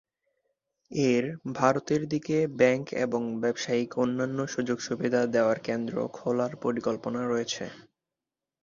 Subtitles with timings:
[0.91, 1.25] এর
[1.55, 7.65] ভারতের দিকে ব্যাংক এবং ব্যবসায়িক অন্যান্য সুযোগ-সুবিধা দেওয়ার কেন্দ্র খোলার পরিকল্পনা রয়েছে।